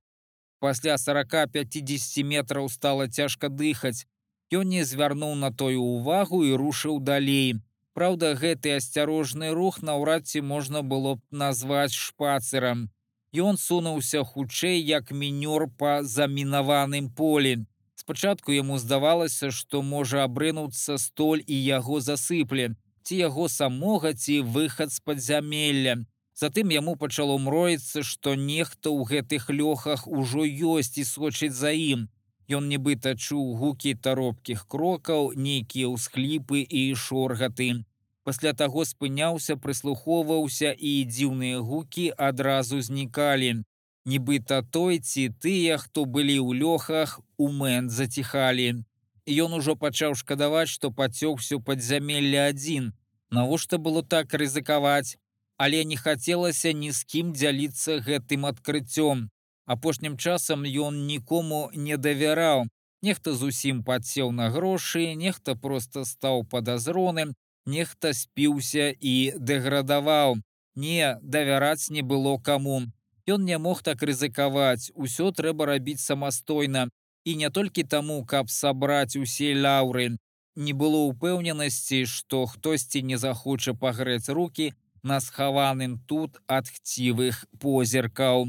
[0.60, 4.04] Пасля 40-50 метраў стала цяжка дыхаць.
[4.52, 7.60] Ён не звярнуў на тою увагу і рушыў далей.
[7.92, 12.88] Праўда, гэты асцярожны рух наўрад ці можна было б назваць шпацырам.
[13.34, 17.66] Ён сунуўся хутчэй як мінёр па замінаваным полі.
[17.94, 24.92] Спачатку яму здавалася, што можа абрынуцца столь і яго засыпле, ці яго самога ці выхад
[24.92, 25.98] з падзямелля.
[26.32, 32.08] Затым яму пачало мроіцца, што нехта ў гэтых лёхах ужо ёсць і сочыць за ім.
[32.48, 37.84] Ён нібыта чуў гукі таропкіх крокаў, нейкія ўсхліпы і шоргаты.
[38.24, 43.64] Пасля таго спыняўся, прыслухоўваўся і дзіўныя гукі адразу знікалі.
[44.08, 48.84] Нібыта той ці тыя, хто былі ў лёхах, у мэн заціхалі.
[49.28, 52.92] Ён ужо пачаў шкадаваць, што пацёк усё падзямелле адзін.
[53.28, 55.20] Навошта было так рызыкаваць,
[55.60, 59.28] але не хацелася ні з кім дзяліцца гэтым адкрыццём.
[59.68, 62.64] Апошнім часам ён нікому не давяраў.
[63.04, 67.34] Нехта зусім падсеў на грошы, нехта проста стаў падазроным,
[67.66, 70.40] нехта спіўся і дэградаваў.
[70.74, 72.88] Не, давяраць не было каму.
[73.28, 76.88] Ён не мог так рызыкаваць, усё трэба рабіць самастойна.
[77.28, 80.16] І не толькі таму, каб сабраць усе лаўры.
[80.56, 88.48] Не было ўпэўненасці, што хтосьці не захоча пагрэць руки на схаваным тут ад хцівых позіркаў.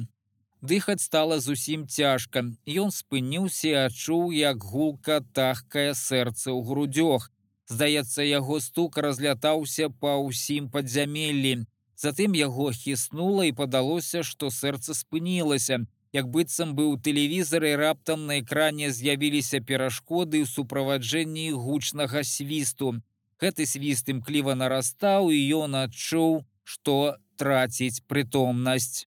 [0.62, 2.44] Дыхаць стала зусім цяжка.
[2.68, 7.32] Ён спыніўся і адчуў, як гулка тахкае сэрца ў грудзёх.
[7.72, 11.64] Здаецца, яго стук разлятаўся па ўсім падзямеллі.
[11.96, 15.86] Затым яго хіснула і падалося, што сэрца спынілася.
[16.12, 23.00] Як быццам быў тэлевізар і раптам на экране з'явіліся перашкоды ў суправаджэнні гучнага свісту.
[23.40, 29.09] Гэты свіст імкліва нарастаў і ён адчуў, што траціць прытомнасць.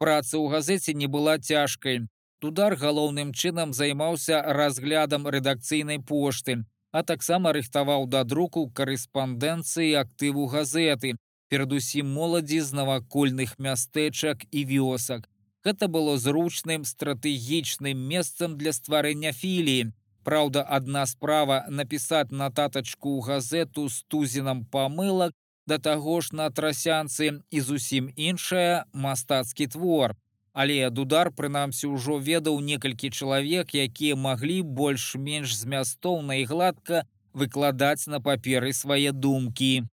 [0.00, 2.08] Праца ў газеце не была цяжкай.
[2.40, 11.12] Тудар галоўным чынам займаўся разглядам рэдакцыйнай пошты, а таксама рыхтаваў да друку карэспандэнцыі актыву газеты,
[11.52, 15.28] перадусім моладзі з навакольных мястэчак і вёсак.
[15.68, 19.92] Гэта было зручным стратэгічным месцам для стварэння філіі.
[20.24, 25.36] Праўда, адна справа напісаць нататачку ў газету з тузінам памылак,
[25.70, 30.16] да таго ж на трасянцы і зусім іншая мастацкі твор.
[30.52, 38.18] Але дудар прынамсі ўжо ведаў некалькі чалавек, якія маглі больш-менш змястоўна і гладка выкладаць на
[38.18, 39.86] паперы свае думкі.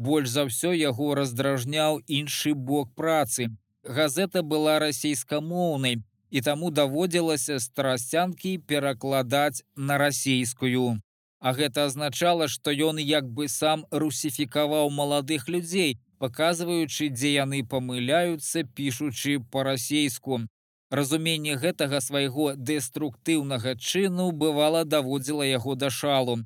[0.00, 3.52] Больш за ўсё яго раздражняў іншы бок працы.
[3.84, 10.96] Газета была расійскамоўнай, і таму даводзілася страсцянкі перакладаць на расійскую.
[11.40, 18.64] А гэта азначала, што ён як бы сам русіфікаваў маладых людзей, паказваючы, дзе яны памыляюцца,
[18.76, 20.44] пішучы па-расейску.
[20.90, 26.36] Разуменне гэтага свайго дэструктыўнага чыну бывала даводзіла яго да шалу.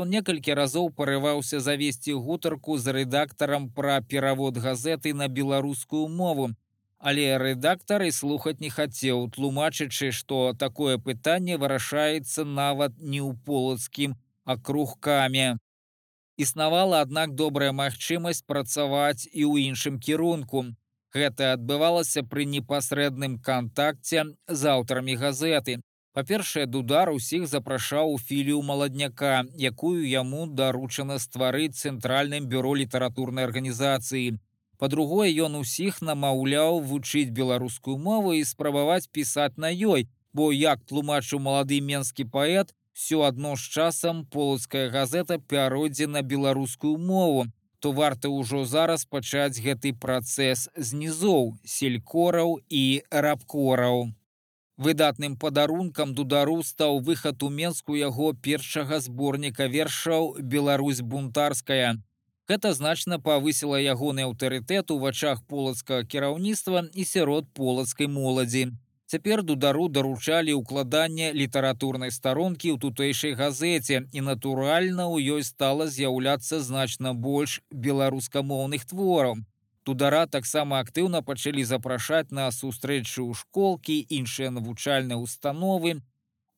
[0.00, 6.48] Ён некалькі разоў парываўся завесці гутарку з рэдактарам пра перавод газеты на беларускую мову.
[6.98, 14.16] Але рэдактар і слухаць не хацеў, тлумачачы, што такое пытанне вырашаецца нават не ў полацкім
[14.44, 15.56] акругкамі.
[16.36, 20.64] Існавала, аднак добрая магчымасць працаваць і ў іншым кірунку.
[21.12, 25.80] Гэта адбывалася пры непасрэдным кантакце з аўтарамі газеты.
[26.12, 34.38] Па-першае, дудар усіх запрашаў у філію маладняка, якую яму даручана стварыць цэнтральным бюро літаратурнай арганізацыі.
[34.80, 41.38] Па-другое, ён усіх намаўляў вучыць беларускую мову і спрабаваць пісаць на ёй, бо як тлумачыў
[41.46, 47.46] малады менскі паэт, все адно з часам полацкая газета пяройдзе на беларускую мову,
[47.80, 54.12] то варта ўжо зараз пачаць гэты працэс знізоў селькораў і рабкораў.
[54.76, 61.96] Выдатным падарункам дудару стаў выхад у менску яго першага зборніка вершаў Беларусь бунтарская.
[62.52, 68.64] Гэта значна павысіла ягоны аўтарытэт у вачах полацкага кіраўніцтва і сярод полацкай моладзі.
[69.10, 76.60] Цяпер дудару даручалі ўкладанне літаратурнай старонкі ў тутэйшай газеце і натуральна ў ёй стала з'яўляцца
[76.62, 79.40] значна больш беларускамоўных твораў.
[79.82, 85.96] Тудара таксама актыўна пачалі запрашаць на сустрэчы ў школкі іншыя навучальныя установы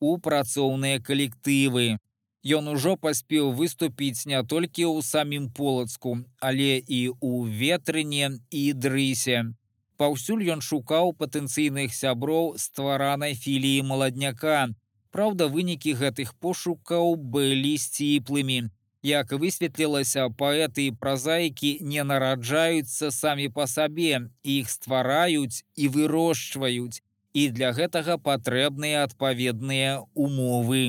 [0.05, 1.97] у працоўныя калектывы.
[2.45, 9.41] Ён ужо паспеў выступіць не толькі ў самім полацку, але і ў ветрыне і дрысе.
[10.03, 14.63] Паўсюль ён шукаў патэнцыйных сяброў стваранай філіі маладняка.
[15.15, 18.57] Праўда, вынікі гэтых пошукаў былі сціплымі.
[19.11, 24.19] Як высветлілася, паэты і празаікі не нараджаюцца самі па сабе,
[24.55, 26.99] іх ствараюць і вырошчваюць,
[27.39, 29.95] і для гэтага патрэбныя адпаведныя
[30.27, 30.83] умовы.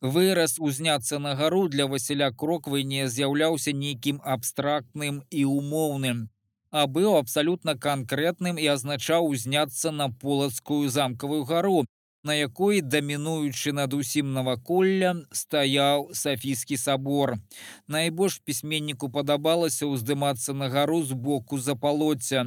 [0.00, 6.28] Выраз узняцца на гару для Васіля кроквы не з'яўляўся нейкім абстрактным і умоўным
[6.70, 11.84] а быў абсалютна канкрэтным і азначаў узняцца на полацкую замкавую гару,
[12.24, 17.38] на якой дамінуючы над усім наваколля стаяў сафійскі сабор.
[17.86, 22.46] Найбольш пісьменніку падабалася ўздымацца на гару з боку запалоця.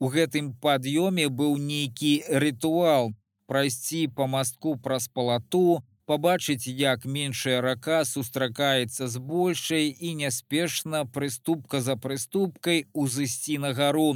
[0.00, 3.12] У гэтым пад'ёме быў нейкі рытуал
[3.50, 11.80] прайсці па мастку праз палату, пабачыць, як меншая рака сустракаецца з большай і няспешна прыступка
[11.86, 14.08] за прыступкай узысці на гару.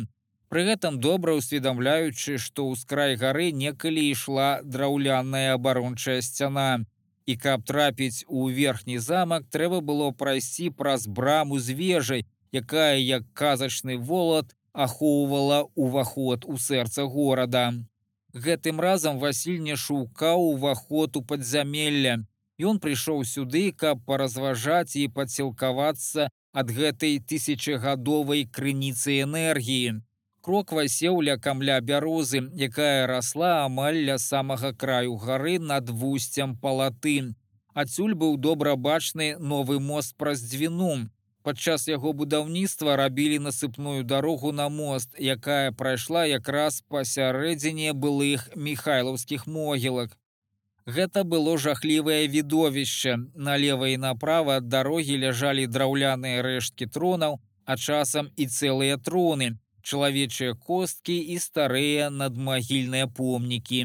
[0.51, 6.83] Пры гэтым добра ўсведамляючы, што ў скрай гары некалі ішла драўляная абарончая сцяна.
[7.31, 13.31] І каб трапіць у верхні замак, трэба было прайсці праз браму з вежай, якая як
[13.39, 17.71] казачны волат ахоўвала ўваход у сэрца горада.
[18.35, 22.27] Гэтым разам Васіль не шукаў уваход у падзямелля.
[22.59, 30.03] Ён прыйшоў сюды, каб паразважаць і падсілкавацца ад гэтай тысячагадовай крыніцы энергіі.
[30.45, 37.35] Кроква сеў ля камля бярозы, якая расла амаль ля самага краю гары над вусцем палаты.
[37.73, 41.07] Адсюль быў добра бачны новы мост праз дзвіну.
[41.45, 50.15] Падчас яго будаўніцтва рабілі насыпную дарогу на мост, якая прайшла якраз пасярэдзіне былых михайлаўскіх могілак.
[50.87, 53.19] Гэта было жахлівае відовішча.
[53.49, 57.37] Налева і направа ад дарогі ляжалі драўляныя рэшткі тронаў,
[57.69, 59.51] а часам і цэлыя троны,
[59.83, 63.83] чалавечыя косткі і старыя надмагільныя помнікі.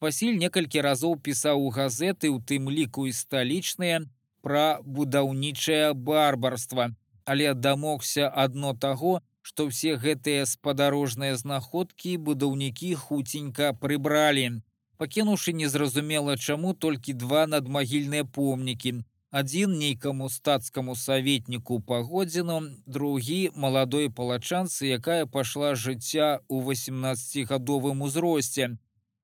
[0.00, 4.00] Васіль некалькі разоў пісаў у газеты, у тым ліку і сталічныя,
[4.40, 6.90] пра будаўнічае барбарства
[7.24, 14.62] але дамогся адно таго, што ўсе гэтыя спадарожныя знаходкі будаўнікі хуценька прыбралі.
[15.02, 19.02] Пакінуўшы незразумела чаму толькі два надмагільныя помнікі.
[19.32, 28.76] Адзін нейкаму стацкаму саветніку пагодзіну, другі маладой палачанцы, якая пайшла жыцця ў 18гадовым узросце.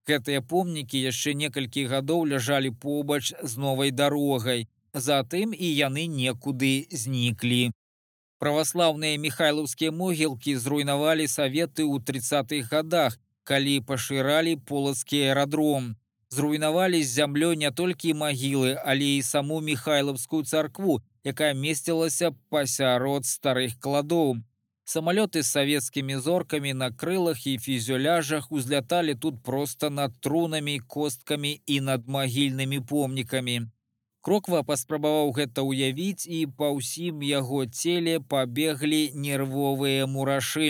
[0.08, 4.66] Гэтыя помнікі яшчэ некалькі гадоў ляжалі побач з новай дарогай.
[4.94, 7.70] Затым і яны некуды зніклі.
[8.38, 15.96] Праваслаўныя михайлаўскія могілкі зруйнавалі саветы ў 30-х годах, калі пашыралі полацкі аэрадром.
[16.30, 23.80] Зруйнавалі з зямлёй не толькі магілы, але і саму михайлаўскую царкву, якая месцілася пасярод старых
[23.80, 24.36] кладоў.
[24.84, 31.80] Самалёты з савецкімі зоркамі на крылах і фізюляжах узляталі тут проста над трунамі, косткамі і
[31.80, 33.58] над магільнымі помнікамі.
[34.28, 40.66] Кроква паспрабаваў гэта ўявіць і па ўсім яго целе пабеглі нервовыя мурашы.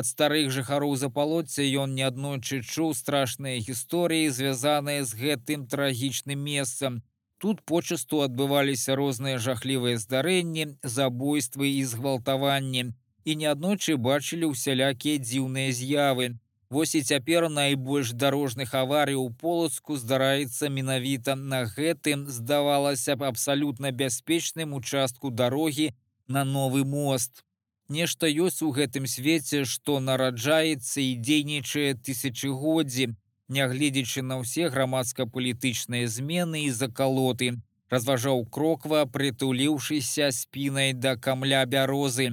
[0.00, 6.96] Ад старых жыхароў запалоцця ён неаднойчы чуў страшныя гісторыі, звязаныя з гэтым трагічным месцам.
[7.36, 12.88] Тут почасту адбываліся розныя жахлівыя здарэнні, забойствы і згвалтаванні.
[13.28, 16.40] І неаднойчы бачылі ўсялякія дзіўныя з'явы.
[16.70, 23.90] Вось і цяпер найбольш дарожных аварый у полацку здараецца менавіта на гэтым здавалася б абсалютна
[23.90, 25.94] бяспечным участку дарогі
[26.28, 27.44] на новы мост.
[27.88, 33.16] Нешта ёсць у гэтым свеце, што нараджаецца і дзейнічае тысячыгоддзі,
[33.48, 37.56] нягледзячы на ўсе грамадска-палітычныя змены і закалоты,
[37.88, 42.28] разважаў кроква, прытуліўшыся спінай да камля бярозы.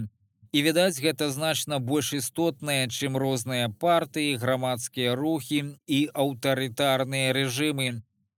[0.56, 7.88] І відаць, гэта значна больш істотнае, чым розныя партыі, грамадскія рухі і аўтарытарныя рэжымы.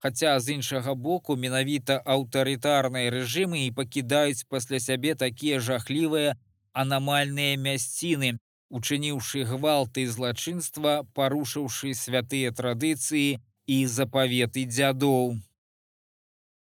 [0.01, 6.33] Хаця з іншага боку менавіта аўтарытарныя рэжымы і пакідаюць пасля сябе такія жахлівыя
[6.73, 8.31] анамальныя мясціны,
[8.73, 13.37] учыніўшы гвалты злачынства, парушыўшы святыя традыцыі
[13.77, 15.37] і запаветы дзядоў.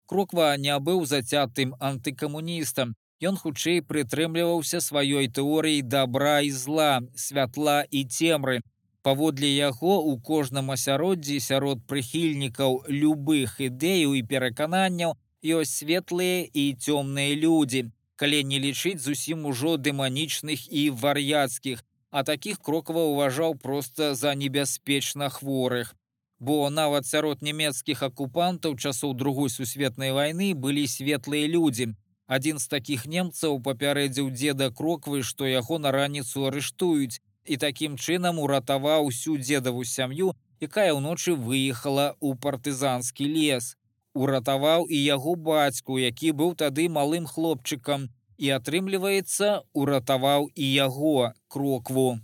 [0.05, 8.05] Кроква не быў зацятым антыкамуністам, Ён хутчэй прытрымліваўся сваёй тэорыі добра і зла, святла і
[8.05, 8.61] цемры.
[9.01, 17.33] Паводле яго у кожным асяроддзі сярод прыхільнікаў любых ідэяў і перакананняў ёсць светлыя і цёмныя
[17.33, 17.89] людзі,
[18.21, 25.29] калі не лічыць зусім ужо дэманічных і вар'яцкіх, а такіх крокава ўважаў проста за небяспечна
[25.33, 25.95] хворых.
[26.37, 31.95] Бо нават сярод нямецкіх акупантаў часоў другой сусветнай вайны былі светлыя людзі,
[32.27, 38.39] Адзін з такіх немцаў папярэдзіў дзеда кроквы, што яго на раніцу арыштуюць і такім чынам
[38.43, 43.75] уратаваў усю дзедаву сям'ю, якая ўночы выехала ў партызанскі лес.
[44.11, 52.19] Уратаваў і яго бацьку, які быў тады малым хлопчыкам і атрымліваецца, уратаваў і яго крокву.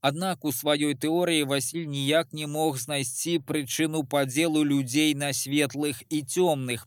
[0.00, 6.22] Аднак у сваёй тэорыі Васіль ніяк не мог знайсці прычыну падзелу людзей на светлых і
[6.22, 6.86] цёмных,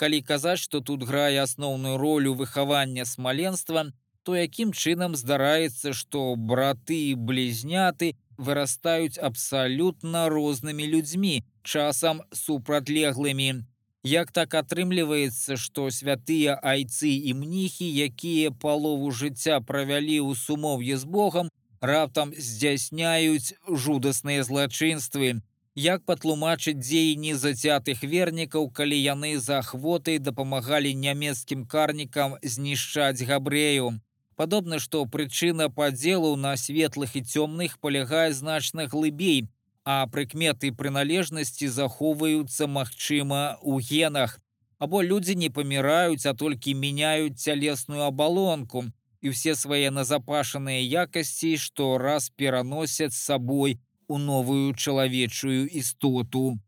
[0.00, 3.90] калі казаць, што тут грае асноўную ролю выхавання смаленства,
[4.22, 13.64] то якім чынам здараецца, што браты і блізняты вырастаюць абсалютна рознымі людзьмі, часам супрацьлеглымі.
[14.06, 21.04] Як так атрымліваецца, што святыя айцы і мніхі, якія палову жыцця правялі ў сумоўе з
[21.04, 25.42] Богом, раптам здзяйсняюць жудасныя злачынствы,
[25.78, 33.92] як патлумачыць дзеянні зацятых вернікаў, калі яны за ахвотай дапамагалі нямецкім карнікам знішчаць габрэю.
[34.34, 39.46] Падобна, што прычына падзелу на светлых і цёмных палягае значна глыбей,
[39.84, 44.38] а прыкметы прыналежнасці захоўваюцца магчыма ў генах.
[44.78, 48.86] Або людзі не паміраюць, а толькі мяняюць цялесную абалонку
[49.22, 53.78] і ўсе свае назапашаныя якасці, што раз пераносяць з сабой
[54.08, 56.58] у новую чалавечую істоту.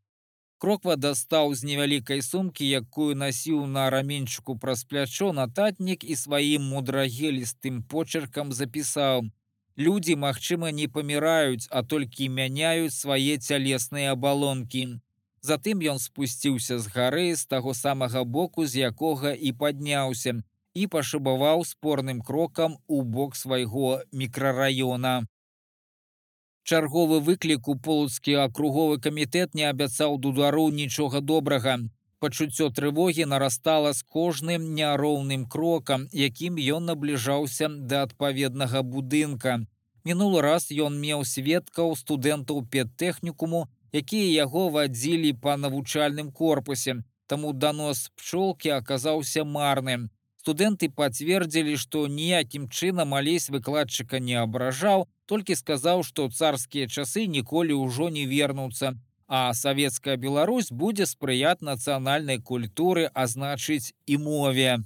[0.61, 7.83] Кроква дастаў з невялікай сумкі, якую насіў на раменчыку праз плячо нататнік і сваім мудрагелістым
[7.83, 9.25] почеркам запісаў:
[9.79, 15.01] Людзі, магчыма, не паміраюць, а толькі мяняюць свае цялесныя абалонкі.
[15.41, 20.35] Затым ён спусціўся з гары з таго самага боку, з якога і падняўся,
[20.75, 25.25] і пашыбаваў спорным крокам у бок свайго мікрараёна.
[26.71, 31.73] Чарговы выклік у полацкі акруговы камітэт не абяцаў дудару нічога добрага.
[32.23, 39.57] Пачуццё трывогі нарастала з кожным няроўным крокам, якім ён набліжаўся да адпаведнага будынка.
[40.05, 46.99] Мінулы раз ён меў сведкаў студэнтаў педтэхнікуму, якія яго вадзілі па навучальным корпусе.
[47.27, 50.07] Таму данос пчолкі аказаўся марным.
[50.41, 57.77] Студэнты пацвердзілі, што ніякім чынам алесь выкладчыка не абражаў, толькі сказаў, што царскія часы ніколі
[57.77, 58.95] ўжо не вернуцца,
[59.29, 64.79] а савецкая Беларусь будзе спрыяць нацыянальнай культуры, а значыць і мове.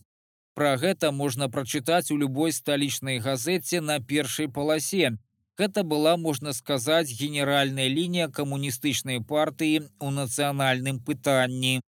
[0.58, 5.14] Пра гэта можна прачытаць у любой сталічнай газеце на першай паласе.
[5.54, 11.78] Гэта была, можна сказаць, генеральная лінія камуністычнай партыі ў нацыянальным пытанні.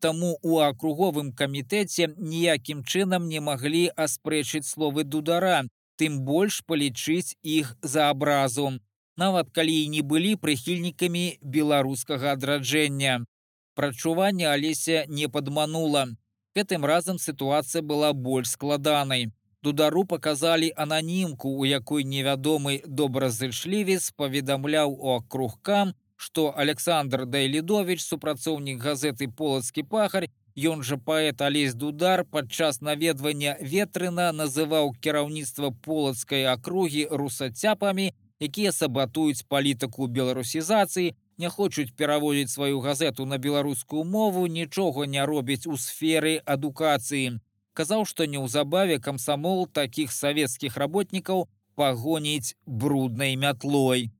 [0.00, 5.64] Таму у акруговым камітэце ніякім чынам не маглі аспрэчыць словы дудара,
[5.98, 8.70] тым больш палічыць іх за абразу,
[9.18, 13.24] нават калі і не былі прыхільнікамі беларускага адраджэння.
[13.74, 16.06] Прачуванне алеся не падманула.
[16.54, 19.30] Гэтым разам сітуацыя была больш складанай.
[19.62, 29.30] Дудару паказалі ананімку, у якой невядомы добразычлівец паведамляў у акругкам, што Александр Дайлідович, супрацоўнік газеты
[29.30, 38.10] полацкі пахарь, Ён жа паэт Алесь Дудар падчас наведвання ветрына называў кіраўніцтва полацкай акругі русацяпамі,
[38.42, 45.70] якія сабатуюць палітыку беларусізацыі, не хочуць пераводзіць сваю газету на беларускую мову, нічога не робяць
[45.70, 47.38] у сферы адукацыі.
[47.78, 51.46] Казаў, што неўзабаве камсамол такіх савецкіх работнікаў
[51.78, 54.10] пагоніць бруднай мятлой.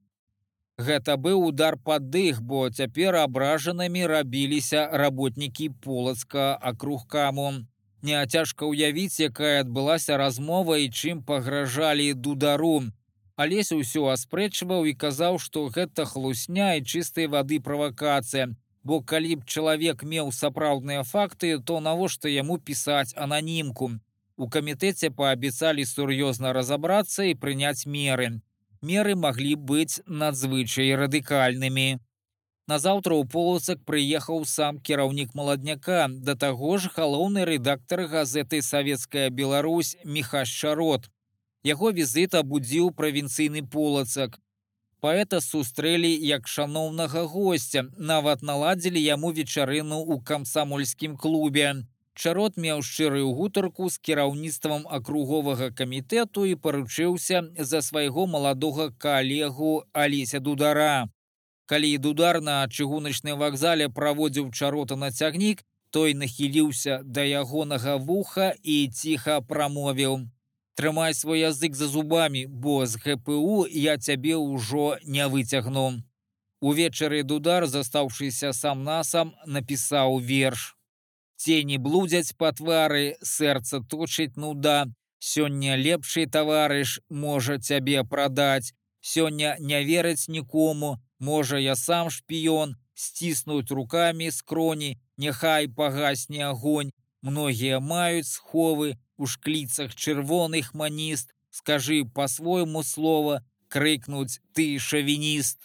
[0.78, 7.66] Гэта быў удар пад дых, бо цяпер абражанымі рабіліся работнікі полацка акругкаму.
[8.06, 12.86] Няцяжка ўявіць, якая адбылася размова і чым пагражалі дудару.
[13.34, 18.54] Алесь усё аспрэчваў і казаў, што гэта хлусня і чыстай вады правакацыя.
[18.86, 23.98] Бо калі б чалавек меў сапраўдныя факты, то навошта яму пісаць ананімку.
[24.38, 28.38] У камітэце паабяцалі сур'ёзна разабрацца і прыняць меры
[28.82, 31.98] меры маглі быць надзвычай радыкальнымі.
[32.68, 39.96] Назаўтра ў полацак прыехаў сам кіраўнік маладняка, да таго ж галоўны рэдактар газеты Савецкая Беларусь
[40.04, 41.08] Мехашчарот.
[41.64, 44.36] Яго візіт абудзіў правінцыйны полацак.
[45.00, 51.86] Паэта сустрэлі як шаноўнага госця, нават наладзілі яму вечарыну ў камсамольскім клубе.
[52.18, 60.40] Чарот меў шчырую гутарку з кіраўніцтвам акруговага камітэту і паручыўся за свайго маладога калегу Алеся
[60.40, 61.06] Дудара.
[61.70, 65.62] Калі дудар на чыгуначным вакзале праводзіў чарота на цягнік,
[65.94, 70.26] той нахіліўся да ягонага вуха і ціха прамовіў:
[70.74, 76.02] Трымай свой язык за зубамі, бо з ГПУ я цябе ўжо не выцягну.
[76.60, 80.77] Увечары дудар, застаўшыся сам насам, напісаў верш.
[81.38, 84.90] Цені блудзяць па твары, сэрца точыць нуда.
[85.22, 88.74] Сёння лепшы таварыш можа цябе прадаць.
[89.00, 96.90] Сёння не верыць нікому, можа я сам шпіён, сціснуць руками скроні, няхай пагасне агонь.
[97.22, 101.30] Многія маюць сховы у шкліцах чырвоных маніст.
[101.50, 105.58] Скажы по-свойму слова, крыкнуць ты шавініст.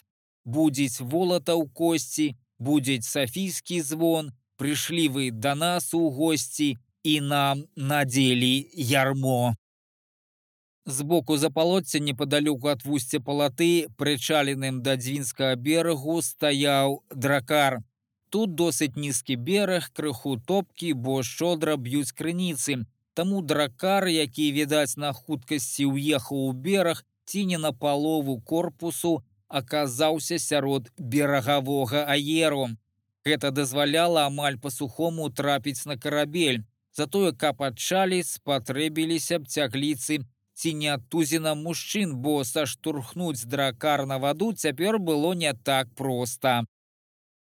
[0.44, 7.64] Будзець волата ў косці, будзець сафійскі звон, прыйшлі вы да нас у госці і нам
[7.76, 9.54] надзелі ярмо.
[10.86, 17.80] Збоку запалоцця непадалёку ад вусця палаты, прычаленым да дзвінскага берагу стаяў дракар.
[18.28, 22.84] Тут досыць нізкі бераг, крыху топкі, бо шчодра б'юць крыніцы.
[23.14, 30.38] Таму дракар, які відаць на хуткасці ўехаў у бераг, ці не на палову корпусу, аказаўся
[30.38, 32.68] сярод берагавога аеру.
[33.24, 36.62] Гэта дазваляла амаль па-сухому трапіць на карабель.
[36.92, 40.20] Затое, каб адчалі, спатрэбіліся б цягліцы
[40.54, 46.64] ці не тузіна мужчын, бо саштурхнуць дракар на ваду цяпер было не так проста.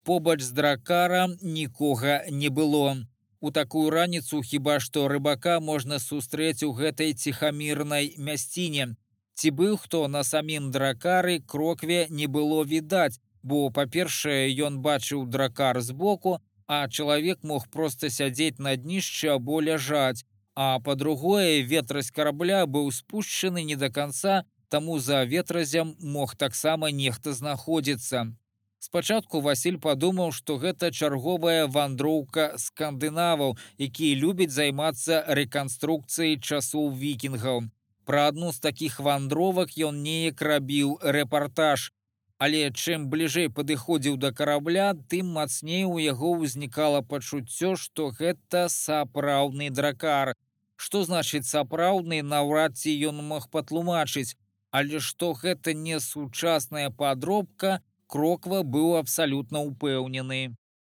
[0.03, 2.97] Побач з дракарам нікога не было.
[3.41, 8.95] У такую раніцу хіба што рыбака можна сустрэць у гэтай ціхамірнай мясціне.
[9.33, 15.81] Ці быў хто на самім дракары крокве не было відаць, бо па-першае ён бачыў дракар
[15.81, 20.23] збоку, а чалавек мог проста сядзець на днішча або ляжаць.
[20.55, 27.33] А па-другое, ветразь карабля быў спушчаны не да канца, таму за ветразем мог таксама нехта
[27.33, 28.31] знаходзіцца.
[28.79, 37.67] Спачатку Васіль падумаў, што гэта чарговая вандроўка скандынаваў, які любяць займацца рэканструкцыяй часоў вікінгаў.
[38.09, 41.91] Пра адну з такіх вандровак ён неяк рабіў рэпартаж,
[42.45, 49.69] Але чым бліжэй падыходзіў да карабля, тым мацней у яго ўзнікала пачуццё, што гэта сапраўдны
[49.79, 50.33] дракар.
[50.75, 54.33] Што значыць сапраўдны, наўрад ці ён мог патлумачыць,
[54.71, 57.77] але што гэта не сучасная падробка,
[58.07, 60.41] кроква быў абсалютна ўпэўнены.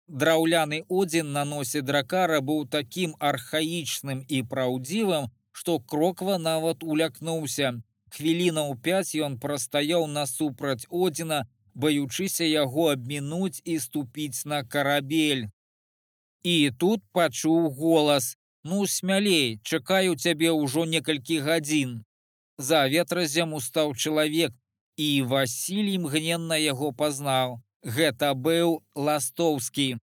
[0.08, 7.76] Драўляны одзін на носе дракара быў такім архаічным і праўдзівым, што кроква нават улякнуўся.
[8.16, 11.40] Хвілінаў пяць ён прастаяў насупраць Одзіна,
[11.76, 15.48] баючыся яго абмінуць і ступіць на карабель.
[16.44, 21.92] І тут пачуў голас: «Ну смялей, чакаю цябе ўжо некалькі гадзін.
[22.58, 24.54] За ветразем устаў чалавек,
[24.96, 27.60] і Васіль імгненна яго пазнаў.
[27.84, 29.98] Гэта быў ластоўскі.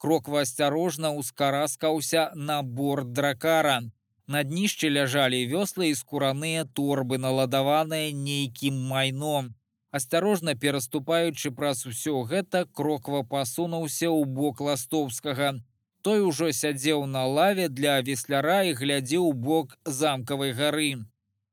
[0.00, 3.82] Кроква асцярожна ускараскаўся на борт дракара.
[4.30, 9.48] На днішчы ляжалі вёслы і скураныя торбы, наладаваныя нейкім майном.
[9.90, 15.48] Асцярожна пераступаючы праз усё гэта, кроква пасунуўся ў бок ластоўскага.
[16.06, 20.92] Той ужо сядзеў на лаве для весляра і глядзеў бок замкавай гары.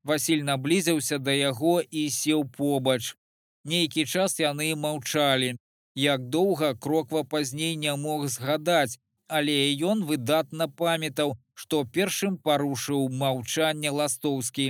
[0.03, 3.17] Васіль наблізіўся да яго і сеў побач.
[3.65, 5.57] Нейкі час яны маўчалі.
[5.95, 13.91] Як доўга кроква пазней не мог згадаць, але ён выдатна памятаў, што першым парушыў маўчанне
[13.99, 14.67] ластоўскі.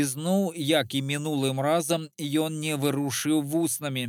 [0.00, 2.06] Ізноў, як і мінулым разам
[2.44, 4.06] ён не вырушыў вуснамі.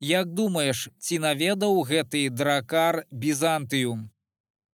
[0.00, 3.92] Як думаеш, ці наведаў гэты дракар бізантыю?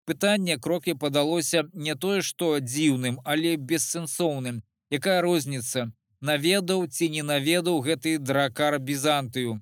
[0.08, 4.62] Пытанне крокі падалося не тое, што дзіўным, але бессэнсоўным.
[4.98, 5.90] Якая розніца?
[6.20, 9.60] Наведаў ці не наведаў гэты дракар бізантыю.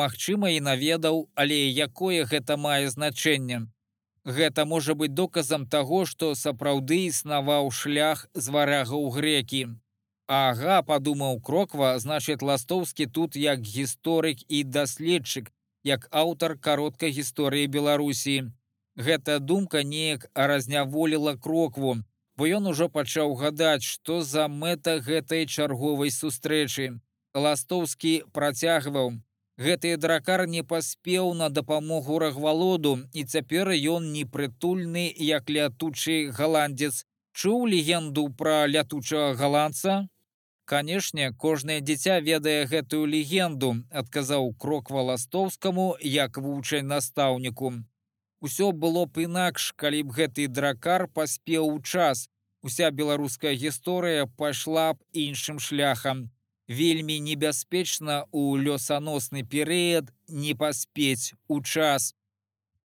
[0.00, 3.66] Магчыма, і наведаў, але якое гэта мае значэнне.
[4.24, 9.62] Гэта можа быць доказам таго, што сапраўды існаваў шлях з варагаў грэкі.
[10.28, 15.50] Ага, падумаў кроква, значит ластоўскі тут як гісторык і даследчык,
[15.82, 18.52] як аўтар кароткай гісторыі Беларусі.
[18.96, 21.96] Гэта думка неяк разняволіла крокву,
[22.36, 27.00] бо ён ужо пачаў гадаць, што за мэта гэтай чарговай сустрэчы.
[27.34, 29.16] Ластоўскі працягваў,
[29.60, 37.04] Гэты дракар не паспеў на дапамогу рагвалоду, і цяпер ён непрытульны, як лятучы галандзец.
[37.36, 39.98] Чуў легенду пра лятучага галандца.
[40.64, 47.74] Канешне, кожнае дзіця ведае гэтую легенду, адказаў крок валастоўскаму, як вучай настаўніку.
[48.40, 52.30] Усё было б інакш, калі б гэты дракар паспеў у час.
[52.64, 56.30] Уся беларуская гісторыя пайшла б іншым шляхам
[56.70, 62.14] вельмі небяспечна ў лёсаносны перыяд не паспець у час.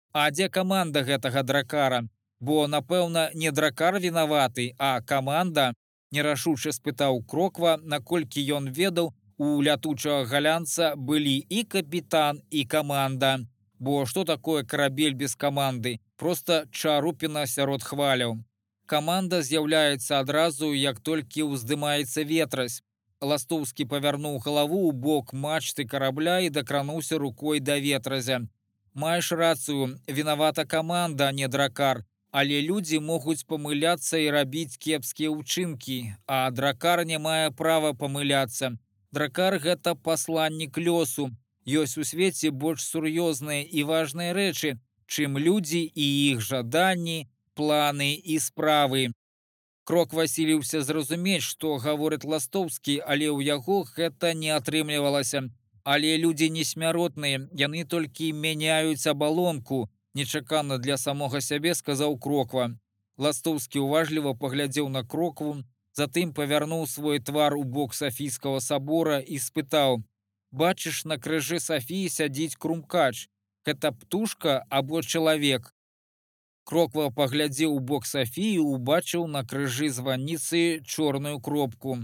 [0.09, 1.99] А дзе каманда гэтага дракара,
[2.39, 5.73] бо, напэўна, не дракар вінаваты, а каманда
[6.11, 13.45] нерашуча спытаў кроква, наколькі ён ведаў, у лятучага галянца былі і капітан і каманда.
[13.77, 18.39] Бо што такое карабель без каманды, просто чарупіна сярод хваляў.
[18.85, 22.81] Каманда з'яўляецца адразу, як толькі ўздымаецца ветразь.
[23.21, 28.41] Ластоўскі павярнуў галаву ў бок мачты карабля і дакрануўся рукой да ветразя.
[28.93, 35.97] Маеш рацыю, вінавата каманда, не дракар, але людзі могуць памыляцца і рабіць кепскія ўчынкі,
[36.27, 38.75] а дракар не мае права памыляцца.
[39.15, 41.31] Дракар гэта пасланнік лёсу.
[41.65, 44.75] Ёсць у свеце больш сур'ёзныя і важныя рэчы,
[45.07, 49.15] чым людзі і іх жаданні, планы і справы.
[49.85, 55.43] Крок васіліўся зразумець, што гаворыць ластоўскі, але ў яго гэта не атрымлівалася.
[55.85, 59.85] Але людзі несмяротныя, яны толькі мяняюць абалонку.
[60.17, 62.65] Нечакана для самога сябе сказаў кроква.
[63.21, 65.61] Ластоўскі уважліва паглядзеў на крокву,
[65.93, 70.01] затым павярнуў свой твар у бок сафійскага сабора і спытаў:
[70.49, 73.29] бачыш на крыжы Сафіі сядзіць крумкач.
[73.65, 75.69] Гэта птушка або чалавек.
[76.65, 81.97] Кроква паглядзеў у бок Сафіі, убачыў на крыжы званіцы чорную кропку.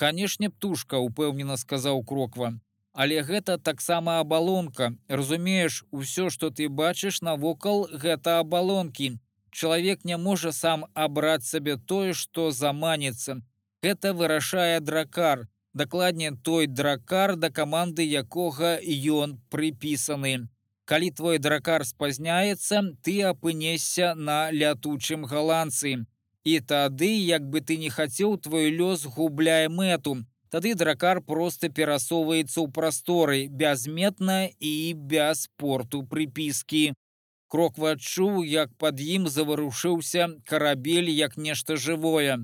[0.00, 2.54] Канешне, птушка, упэўнена сказаў кроква.
[2.92, 4.88] Але гэта таксама абалонка.
[5.08, 9.12] Разумееш, усё, што ты бачыш навокал гэта абалонкі.
[9.50, 13.40] Чалавек не можа сам абраць сабе тое, што заманецца.
[13.84, 15.48] Гэта вырашае дракар.
[15.74, 18.78] Дакладней той дракар да каманды якога
[19.20, 20.48] ён прыпісаны.
[20.88, 26.06] Калі твой дракар спазняецца, ты апынешся на лятучым галандцы.
[26.44, 32.56] І тады, як бы ты не хацеў твой лёс губляе мэту, Тады дракар проста перасоўваецца
[32.62, 36.96] ў прасторы бязметна і без порту прыпіскі.
[37.52, 42.40] Кроква адчуў, як пад ім заварушыўся карабель як нешта жывое.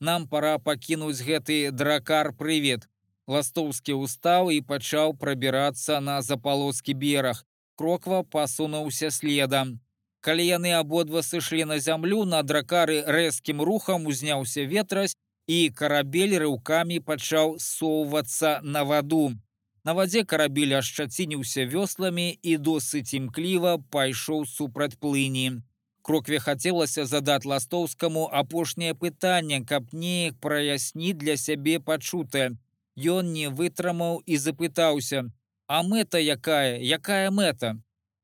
[0.00, 2.84] Нам пора пакінуць гэты дракар прывет.
[3.26, 7.44] Ластоўскі ўстаў і пачаў прабірацца на запалоцкі бераг
[7.76, 9.78] кроква пасунуўся следам.
[10.26, 15.14] Калі яны абодва сышлі на зямлю, на дракары рэзкім рухам узняўся ветразь,
[15.46, 19.30] і карабель рыўкамі пачаў соўвацца на ваду.
[19.86, 25.62] На вадзе карабель ашчацініўся вёсламі і досыць імкліва пайшоў супраць плыні.
[26.02, 32.58] Крокве хацелася задаць ластоўскаму апошняе пытанне, каб неяк праясніць для сябе пачутае.
[32.96, 35.26] Ён не вытрымаў і запытаўся:
[35.66, 37.74] А мэта якая, якая мэта?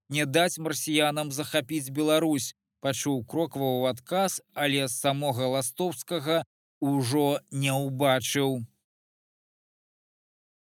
[0.09, 6.45] Не даць марсіянам захапіць Беларусь, пачуў крокваў адказ, але самога ластоўскага
[6.83, 8.63] ўжо не ўбачыў.